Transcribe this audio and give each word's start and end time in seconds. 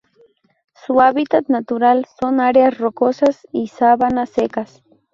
Su 0.73 0.99
hábitat 0.99 1.47
natural 1.49 2.07
son: 2.19 2.39
áreas 2.39 2.75
rocosas 2.79 3.45
y 3.51 3.67
sabanas 3.67 4.31
secas. 4.31 4.81